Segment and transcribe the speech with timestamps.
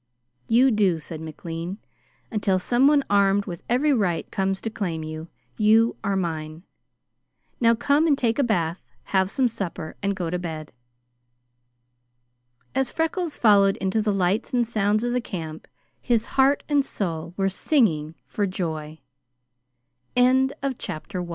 [0.47, 1.77] "You do," said McLean.
[2.31, 5.27] "Until someone armed with every right comes to claim you,
[5.57, 6.63] you are mine.
[7.59, 8.81] Now, come and take a bath,
[9.13, 10.73] have some supper, and go to bed."
[12.73, 15.67] As Freckles followed into the lights and sounds of the camp,
[15.99, 18.97] his heart and soul were singing for joy.
[18.97, 21.29] CHAPTER II Wherein Freckles Proves His Mett